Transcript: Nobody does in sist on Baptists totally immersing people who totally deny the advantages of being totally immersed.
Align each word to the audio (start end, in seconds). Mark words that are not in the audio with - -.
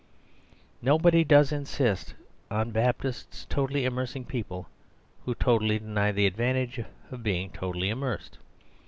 Nobody 0.81 1.23
does 1.23 1.51
in 1.51 1.65
sist 1.67 2.15
on 2.49 2.71
Baptists 2.71 3.45
totally 3.51 3.85
immersing 3.85 4.25
people 4.25 4.67
who 5.25 5.35
totally 5.35 5.77
deny 5.77 6.11
the 6.11 6.25
advantages 6.25 6.85
of 7.11 7.21
being 7.21 7.51
totally 7.51 7.89
immersed. 7.91 8.39